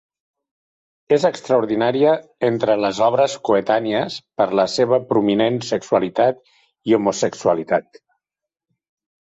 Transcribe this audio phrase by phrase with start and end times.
[1.17, 2.13] És extraordinària
[2.47, 6.43] entre les obres coetànies per la seva prominent sexualitat
[6.93, 8.03] i homosexualitat.